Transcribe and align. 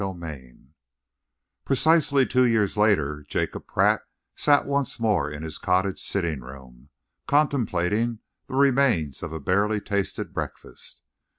CHAPTER 0.03 0.25
I 0.25 0.53
Precisely 1.63 2.25
two 2.25 2.43
years 2.45 2.75
later, 2.75 3.23
Jacob 3.27 3.67
Pratt 3.67 4.01
sat 4.35 4.65
once 4.65 4.99
more 4.99 5.29
in 5.29 5.43
his 5.43 5.59
cottage 5.59 5.99
sitting 6.01 6.39
room, 6.39 6.89
contemplating 7.27 8.17
the 8.47 8.55
remains 8.55 9.21
of 9.21 9.31
a 9.31 9.39
barely 9.39 9.79
tasted 9.79 10.33
breakfast. 10.33 11.03